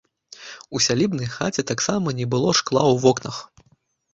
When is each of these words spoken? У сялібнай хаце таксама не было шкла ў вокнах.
У 0.77 0.81
сялібнай 0.85 1.29
хаце 1.35 1.61
таксама 1.73 2.07
не 2.21 2.25
было 2.33 2.49
шкла 2.61 2.83
ў 2.93 2.95
вокнах. 3.05 3.35